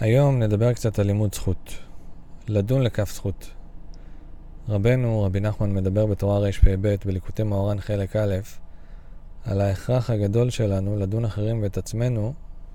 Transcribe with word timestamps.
היום 0.00 0.42
נדבר 0.42 0.72
קצת 0.72 0.98
על 0.98 1.06
לימוד 1.06 1.34
זכות. 1.34 1.74
לדון 2.48 2.82
לכף 2.82 3.12
זכות. 3.12 3.50
רבנו, 4.68 5.22
רבי 5.22 5.40
נחמן, 5.40 5.74
מדבר 5.74 6.06
בתורה 6.06 6.38
רפ"ב 6.38 6.94
בליקוטי 7.04 7.42
מאורן 7.42 7.80
חלק 7.80 8.16
א', 8.16 8.34
על 9.44 9.60
ההכרח 9.60 10.10
הגדול 10.10 10.50
שלנו 10.50 10.96
לדון 10.96 11.24
אחרים 11.24 11.62
ואת 11.62 11.78
עצמנו 11.78 12.32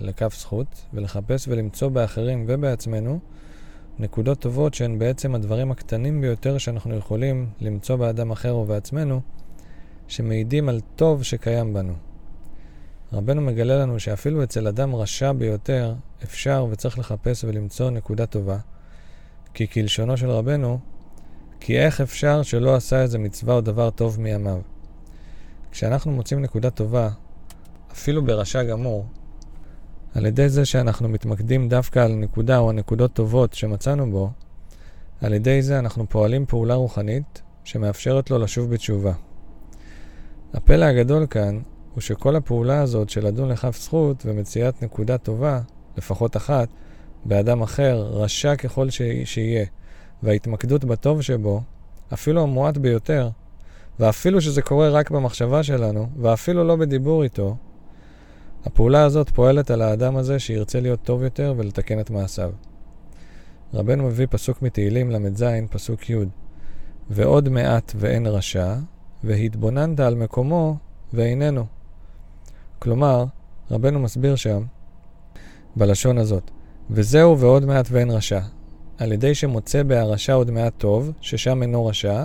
לכף 0.00 0.34
זכות, 0.38 0.84
ולחפש 0.94 1.48
ולמצוא 1.48 1.88
באחרים 1.88 2.44
ובעצמנו 2.48 3.18
נקודות 3.98 4.38
טובות 4.40 4.74
שהן 4.74 4.98
בעצם 4.98 5.34
הדברים 5.34 5.70
הקטנים 5.70 6.20
ביותר 6.20 6.58
שאנחנו 6.58 6.96
יכולים 6.96 7.46
למצוא 7.60 7.96
באדם 7.96 8.30
אחר 8.30 8.56
ובעצמנו, 8.56 9.20
שמעידים 10.08 10.68
על 10.68 10.80
טוב 10.96 11.22
שקיים 11.22 11.74
בנו. 11.74 11.94
רבנו 13.12 13.40
מגלה 13.42 13.78
לנו 13.78 14.00
שאפילו 14.00 14.42
אצל 14.42 14.68
אדם 14.68 14.94
רשע 14.94 15.32
ביותר 15.32 15.94
אפשר 16.24 16.66
וצריך 16.70 16.98
לחפש 16.98 17.44
ולמצוא 17.44 17.90
נקודה 17.90 18.26
טובה, 18.26 18.58
כי 19.54 19.68
כלשונו 19.68 20.16
של 20.16 20.30
רבנו, 20.30 20.78
כי 21.60 21.78
איך 21.78 22.00
אפשר 22.00 22.42
שלא 22.42 22.74
עשה 22.74 23.02
איזה 23.02 23.18
מצווה 23.18 23.54
או 23.54 23.60
דבר 23.60 23.90
טוב 23.90 24.20
מימיו. 24.20 24.60
כשאנחנו 25.70 26.12
מוצאים 26.12 26.42
נקודה 26.42 26.70
טובה, 26.70 27.08
אפילו 27.92 28.24
ברשע 28.24 28.62
גמור, 28.62 29.06
על 30.14 30.26
ידי 30.26 30.48
זה 30.48 30.64
שאנחנו 30.64 31.08
מתמקדים 31.08 31.68
דווקא 31.68 31.98
על 31.98 32.12
נקודה 32.12 32.58
או 32.58 32.70
הנקודות 32.70 33.12
טובות 33.12 33.54
שמצאנו 33.54 34.10
בו, 34.10 34.30
על 35.20 35.34
ידי 35.34 35.62
זה 35.62 35.78
אנחנו 35.78 36.08
פועלים 36.08 36.46
פעולה 36.46 36.74
רוחנית 36.74 37.42
שמאפשרת 37.64 38.30
לו 38.30 38.38
לשוב 38.38 38.70
בתשובה. 38.70 39.12
הפלא 40.54 40.84
הגדול 40.84 41.26
כאן 41.26 41.60
הוא 41.94 42.00
שכל 42.00 42.36
הפעולה 42.36 42.80
הזאת 42.80 43.10
של 43.10 43.26
לדון 43.26 43.48
לכף 43.48 43.76
זכות 43.80 44.22
ומציאת 44.26 44.82
נקודה 44.82 45.18
טובה, 45.18 45.60
לפחות 45.96 46.36
אחת, 46.36 46.68
באדם 47.24 47.62
אחר, 47.62 48.08
רשע 48.12 48.56
ככל 48.56 48.90
שיהיה, 49.24 49.66
וההתמקדות 50.22 50.84
בטוב 50.84 51.22
שבו, 51.22 51.62
אפילו 52.12 52.42
המועט 52.42 52.76
ביותר, 52.76 53.28
ואפילו 54.00 54.40
שזה 54.40 54.62
קורה 54.62 54.88
רק 54.88 55.10
במחשבה 55.10 55.62
שלנו, 55.62 56.08
ואפילו 56.20 56.64
לא 56.64 56.76
בדיבור 56.76 57.22
איתו, 57.22 57.56
הפעולה 58.64 59.04
הזאת 59.04 59.30
פועלת 59.30 59.70
על 59.70 59.82
האדם 59.82 60.16
הזה 60.16 60.38
שירצה 60.38 60.80
להיות 60.80 61.02
טוב 61.02 61.22
יותר 61.22 61.54
ולתקן 61.56 62.00
את 62.00 62.10
מעשיו. 62.10 62.50
רבנו 63.74 64.06
מביא 64.06 64.26
פסוק 64.30 64.62
מתהילים 64.62 65.10
ל"ז, 65.10 65.44
פסוק 65.70 66.10
י' 66.10 66.16
ועוד 67.10 67.48
מעט 67.48 67.92
ואין 67.96 68.26
רשע, 68.26 68.74
והתבוננת 69.24 70.00
על 70.00 70.14
מקומו 70.14 70.76
ואיננו. 71.12 71.64
כלומר, 72.82 73.24
רבנו 73.70 73.98
מסביר 73.98 74.36
שם, 74.36 74.62
בלשון 75.76 76.18
הזאת, 76.18 76.50
וזהו 76.90 77.38
ועוד 77.38 77.64
מעט 77.64 77.86
ואין 77.90 78.10
רשע. 78.10 78.40
על 78.98 79.12
ידי 79.12 79.34
שמוצא 79.34 79.82
בהרשע 79.82 80.32
עוד 80.32 80.50
מעט 80.50 80.72
טוב, 80.78 81.12
ששם 81.20 81.62
אינו 81.62 81.86
רשע, 81.86 82.24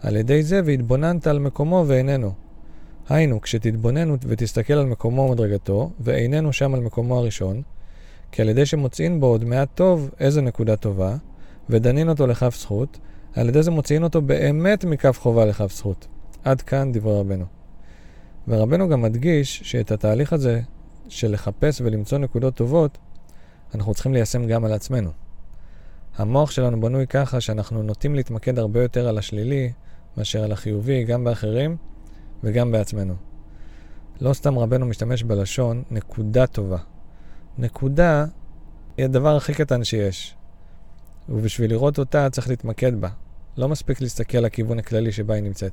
על 0.00 0.16
ידי 0.16 0.42
זה 0.42 0.60
והתבוננת 0.64 1.26
על 1.26 1.38
מקומו 1.38 1.84
ואיננו. 1.86 2.32
היינו, 3.08 3.40
כשתתבונן 3.40 4.16
ותסתכל 4.26 4.72
על 4.72 4.86
מקומו 4.86 5.22
ומדרגתו, 5.22 5.90
ואיננו 6.00 6.52
שם 6.52 6.74
על 6.74 6.80
מקומו 6.80 7.18
הראשון, 7.18 7.62
כי 8.32 8.42
על 8.42 8.48
ידי 8.48 8.66
שמוצאין 8.66 9.20
בו 9.20 9.26
עוד 9.26 9.44
מעט 9.44 9.68
טוב, 9.74 10.10
איזה 10.20 10.40
נקודה 10.40 10.76
טובה, 10.76 11.16
ודנין 11.70 12.08
אותו 12.08 12.26
לכף 12.26 12.56
זכות, 12.58 12.98
על 13.34 13.48
ידי 13.48 13.62
זה 13.62 13.70
מוציאין 13.70 14.02
אותו 14.04 14.22
באמת 14.22 14.84
מכף 14.84 15.18
חובה 15.20 15.44
לכף 15.44 15.72
זכות. 15.72 16.06
עד 16.44 16.62
כאן 16.62 16.92
דברי 16.92 17.20
רבנו. 17.20 17.61
ורבנו 18.48 18.88
גם 18.88 19.02
מדגיש 19.02 19.60
שאת 19.64 19.90
התהליך 19.90 20.32
הזה 20.32 20.60
של 21.08 21.32
לחפש 21.32 21.80
ולמצוא 21.80 22.18
נקודות 22.18 22.54
טובות, 22.54 22.98
אנחנו 23.74 23.94
צריכים 23.94 24.12
ליישם 24.12 24.46
גם 24.46 24.64
על 24.64 24.72
עצמנו. 24.72 25.10
המוח 26.16 26.50
שלנו 26.50 26.80
בנוי 26.80 27.06
ככה 27.06 27.40
שאנחנו 27.40 27.82
נוטים 27.82 28.14
להתמקד 28.14 28.58
הרבה 28.58 28.82
יותר 28.82 29.08
על 29.08 29.18
השלילי 29.18 29.72
מאשר 30.16 30.44
על 30.44 30.52
החיובי, 30.52 31.04
גם 31.04 31.24
באחרים 31.24 31.76
וגם 32.44 32.72
בעצמנו. 32.72 33.14
לא 34.20 34.32
סתם 34.32 34.58
רבנו 34.58 34.86
משתמש 34.86 35.22
בלשון 35.22 35.82
נקודה 35.90 36.46
טובה. 36.46 36.78
נקודה 37.58 38.26
היא 38.96 39.04
הדבר 39.04 39.36
הכי 39.36 39.54
קטן 39.54 39.84
שיש, 39.84 40.34
ובשביל 41.28 41.70
לראות 41.70 41.98
אותה 41.98 42.30
צריך 42.30 42.48
להתמקד 42.48 43.00
בה. 43.00 43.08
לא 43.56 43.68
מספיק 43.68 44.00
להסתכל 44.00 44.38
על 44.38 44.44
הכיוון 44.44 44.78
הכללי 44.78 45.12
שבה 45.12 45.34
היא 45.34 45.42
נמצאת. 45.42 45.72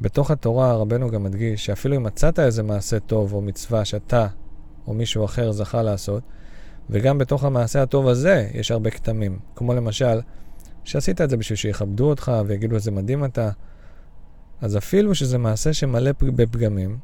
בתוך 0.00 0.30
התורה 0.30 0.74
רבנו 0.74 1.10
גם 1.10 1.22
מדגיש 1.22 1.66
שאפילו 1.66 1.96
אם 1.96 2.02
מצאת 2.02 2.38
איזה 2.38 2.62
מעשה 2.62 3.00
טוב 3.00 3.32
או 3.32 3.40
מצווה 3.40 3.84
שאתה 3.84 4.26
או 4.86 4.94
מישהו 4.94 5.24
אחר 5.24 5.52
זכה 5.52 5.82
לעשות, 5.82 6.22
וגם 6.90 7.18
בתוך 7.18 7.44
המעשה 7.44 7.82
הטוב 7.82 8.08
הזה 8.08 8.48
יש 8.54 8.70
הרבה 8.70 8.90
כתמים. 8.90 9.38
כמו 9.56 9.74
למשל, 9.74 10.20
שעשית 10.84 11.20
את 11.20 11.30
זה 11.30 11.36
בשביל 11.36 11.56
שיכבדו 11.56 12.08
אותך 12.08 12.32
ויגידו 12.46 12.74
איזה 12.74 12.90
מדהים 12.90 13.24
אתה, 13.24 13.50
אז 14.60 14.76
אפילו 14.76 15.14
שזה 15.14 15.38
מעשה 15.38 15.72
שמלא 15.72 16.10
בפגמים, 16.20 16.98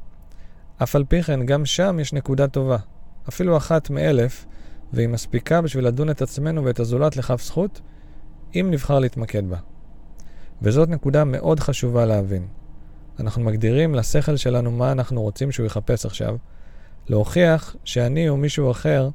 אף 0.83 0.95
על 0.95 1.03
פי 1.03 1.23
כן 1.23 1.45
גם 1.45 1.65
שם 1.65 1.97
יש 1.99 2.13
נקודה 2.13 2.47
טובה. 2.47 2.77
אפילו 3.29 3.57
אחת 3.57 3.89
מאלף, 3.89 4.45
והיא 4.93 5.07
מספיקה 5.07 5.61
בשביל 5.61 5.87
לדון 5.87 6.09
את 6.09 6.21
עצמנו 6.21 6.65
ואת 6.65 6.79
הזולת 6.79 7.17
לכף 7.17 7.41
זכות, 7.41 7.81
אם 8.55 8.67
נבחר 8.71 8.99
להתמקד 8.99 9.49
בה. 9.49 9.57
וזאת 10.61 10.89
נקודה 10.89 11.23
מאוד 11.23 11.59
חשובה 11.59 12.05
להבין. 12.05 12.47
אנחנו 13.19 13.43
מגדירים 13.43 13.95
לשכל 13.95 14.35
שלנו 14.35 14.71
מה 14.71 14.91
אנחנו 14.91 15.21
רוצים 15.21 15.51
שהוא 15.51 15.65
יחפש 15.65 16.05
עכשיו, 16.05 16.35
להוכיח 17.07 17.75
שאני 17.83 18.29
או 18.29 18.37
מישהו 18.37 18.71
אחר, 18.71 19.09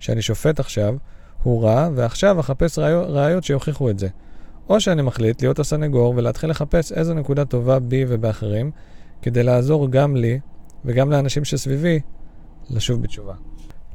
שאני 0.00 0.22
שופט 0.22 0.60
עכשיו, 0.60 0.94
הוא 1.42 1.64
רע, 1.64 1.88
ועכשיו 1.94 2.40
אחפש 2.40 2.78
ראיות 2.78 3.44
שיוכיחו 3.44 3.90
את 3.90 3.98
זה. 3.98 4.08
או 4.68 4.80
שאני 4.80 5.02
מחליט 5.02 5.42
להיות 5.42 5.58
הסנגור 5.58 6.14
ולהתחיל 6.16 6.50
לחפש 6.50 6.92
איזו 6.92 7.14
נקודה 7.14 7.44
טובה 7.44 7.78
בי 7.78 8.04
ובאחרים, 8.08 8.70
כדי 9.22 9.42
לעזור 9.42 9.90
גם 9.90 10.16
לי 10.16 10.40
וגם 10.84 11.10
לאנשים 11.10 11.44
שסביבי 11.44 12.00
לשוב 12.70 13.02
בתשובה. 13.02 13.34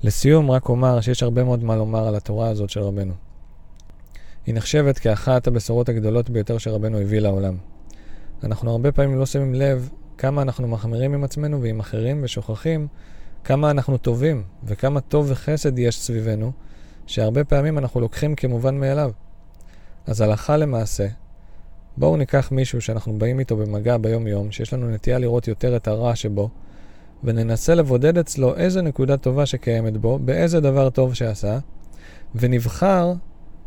לסיום, 0.03 0.51
רק 0.51 0.69
אומר 0.69 1.01
שיש 1.01 1.23
הרבה 1.23 1.43
מאוד 1.43 1.63
מה 1.63 1.75
לומר 1.75 2.07
על 2.07 2.15
התורה 2.15 2.49
הזאת 2.49 2.69
של 2.69 2.79
רבנו. 2.79 3.13
היא 4.45 4.55
נחשבת 4.55 4.99
כאחת 4.99 5.47
הבשורות 5.47 5.89
הגדולות 5.89 6.29
ביותר 6.29 6.57
שרבנו 6.57 6.97
הביא 6.97 7.19
לעולם. 7.19 7.57
אנחנו 8.43 8.71
הרבה 8.71 8.91
פעמים 8.91 9.19
לא 9.19 9.25
שמים 9.25 9.53
לב 9.53 9.89
כמה 10.17 10.41
אנחנו 10.41 10.67
מחמירים 10.67 11.13
עם 11.13 11.23
עצמנו 11.23 11.61
ועם 11.61 11.79
אחרים 11.79 12.19
ושוכחים 12.23 12.87
כמה 13.43 13.71
אנחנו 13.71 13.97
טובים 13.97 14.43
וכמה 14.63 15.01
טוב 15.01 15.25
וחסד 15.29 15.79
יש 15.79 15.99
סביבנו, 15.99 16.51
שהרבה 17.07 17.43
פעמים 17.43 17.77
אנחנו 17.77 17.99
לוקחים 17.99 18.35
כמובן 18.35 18.77
מאליו. 18.79 19.11
אז 20.07 20.21
הלכה 20.21 20.57
למעשה, 20.57 21.07
בואו 21.97 22.17
ניקח 22.17 22.51
מישהו 22.51 22.81
שאנחנו 22.81 23.19
באים 23.19 23.39
איתו 23.39 23.57
במגע 23.57 23.97
ביום-יום, 23.97 24.51
שיש 24.51 24.73
לנו 24.73 24.89
נטייה 24.89 25.19
לראות 25.19 25.47
יותר 25.47 25.75
את 25.75 25.87
הרע 25.87 26.15
שבו, 26.15 26.49
וננסה 27.23 27.75
לבודד 27.75 28.17
אצלו 28.17 28.55
איזה 28.55 28.81
נקודה 28.81 29.17
טובה 29.17 29.45
שקיימת 29.45 29.97
בו, 29.97 30.19
באיזה 30.19 30.59
דבר 30.59 30.89
טוב 30.89 31.13
שעשה, 31.13 31.59
ונבחר 32.35 33.13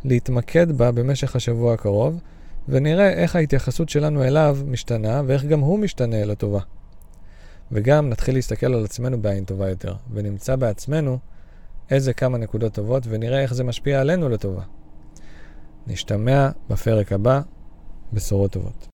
להתמקד 0.03 0.71
בה 0.71 0.91
במשך 0.91 1.35
השבוע 1.35 1.73
הקרוב, 1.73 2.19
ונראה 2.69 3.09
איך 3.09 3.35
ההתייחסות 3.35 3.89
שלנו 3.89 4.23
אליו 4.23 4.57
משתנה, 4.67 5.21
ואיך 5.25 5.45
גם 5.45 5.59
הוא 5.59 5.79
משתנה 5.79 6.25
לטובה. 6.25 6.59
וגם 7.71 8.09
נתחיל 8.09 8.35
להסתכל 8.35 8.73
על 8.73 8.85
עצמנו 8.85 9.21
בעין 9.21 9.43
טובה 9.43 9.69
יותר, 9.69 9.95
ונמצא 10.13 10.55
בעצמנו 10.55 11.17
איזה 11.91 12.13
כמה 12.13 12.37
נקודות 12.37 12.73
טובות, 12.73 13.03
ונראה 13.09 13.41
איך 13.41 13.53
זה 13.53 13.63
משפיע 13.63 14.01
עלינו 14.01 14.29
לטובה. 14.29 14.63
נשתמע 15.87 16.49
בפרק 16.69 17.11
הבא, 17.11 17.41
בשורות 18.13 18.51
טובות. 18.51 18.87